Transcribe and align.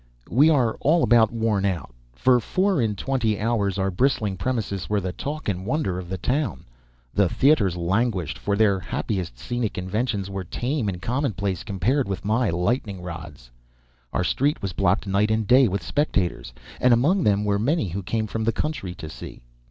We 0.31 0.49
are 0.49 0.77
all 0.79 1.03
about 1.03 1.31
worn 1.31 1.63
out. 1.63 1.93
For 2.15 2.39
four 2.39 2.81
and 2.81 2.97
twenty 2.97 3.39
hours 3.39 3.77
our 3.77 3.91
bristling 3.91 4.35
premises 4.35 4.89
were 4.89 4.99
the 4.99 5.11
talk 5.13 5.47
and 5.47 5.63
wonder 5.63 5.99
of 5.99 6.09
the 6.09 6.17
town. 6.17 6.63
The 7.13 7.29
theaters 7.29 7.77
languished, 7.77 8.39
for 8.39 8.55
their 8.55 8.79
happiest 8.79 9.37
scenic 9.37 9.77
inventions 9.77 10.27
were 10.27 10.43
tame 10.43 10.89
and 10.89 10.99
commonplace 11.03 11.63
compared 11.63 12.07
with 12.07 12.25
my 12.25 12.49
lightning 12.49 13.03
rods. 13.03 13.51
Our 14.11 14.23
street 14.23 14.59
was 14.63 14.73
blocked 14.73 15.05
night 15.05 15.29
and 15.29 15.45
day 15.45 15.67
with 15.67 15.83
spectators, 15.83 16.51
and 16.79 16.95
among 16.95 17.23
them 17.23 17.45
were 17.45 17.59
many 17.59 17.89
who 17.89 18.01
came 18.01 18.25
from 18.25 18.43
the 18.45 18.51
country 18.51 18.95
to 18.95 19.07
see. 19.07 19.43